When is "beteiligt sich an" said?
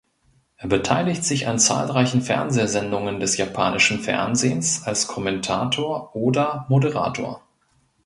0.67-1.59